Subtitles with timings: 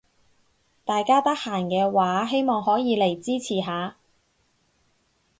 [0.83, 3.97] 大家得閒嘅話希望可以嚟支持下